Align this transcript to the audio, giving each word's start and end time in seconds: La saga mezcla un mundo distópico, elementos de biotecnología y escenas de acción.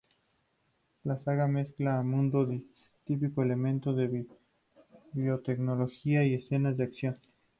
La 1.03 1.19
saga 1.19 1.45
mezcla 1.47 1.99
un 1.99 2.09
mundo 2.09 2.47
distópico, 2.47 3.43
elementos 3.43 3.95
de 3.97 4.25
biotecnología 5.13 6.25
y 6.25 6.33
escenas 6.33 6.75
de 6.75 6.85
acción. 6.85 7.17